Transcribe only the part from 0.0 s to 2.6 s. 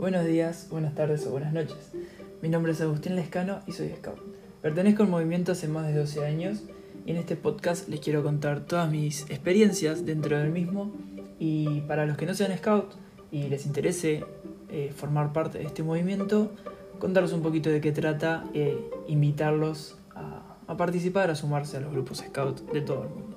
Buenos días, buenas tardes o buenas noches. Mi